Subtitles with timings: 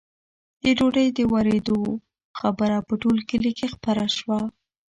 [0.63, 1.79] د ډوډۍ د ورېدو
[2.39, 4.39] خبره په ټول کلي کې خپره شوه.